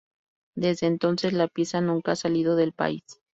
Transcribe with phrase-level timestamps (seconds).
[0.55, 3.03] Desde entonces, la pieza nunca ha salido del país.